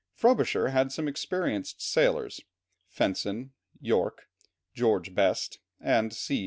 [0.15, 2.41] Frobisher had some experienced sailors
[2.87, 4.27] Fenton, York,
[4.73, 6.39] George Best, and C.